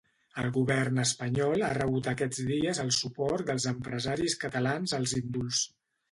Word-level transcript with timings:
El 0.43 0.47
govern 0.53 0.99
espanyol 1.01 1.65
ha 1.65 1.67
rebut 1.77 2.07
aquests 2.11 2.39
dies 2.47 2.79
el 2.83 2.89
suport 2.97 3.43
dels 3.51 3.67
empresaris 3.73 4.37
catalans 4.45 4.95
als 4.99 5.13
indults. 5.21 5.61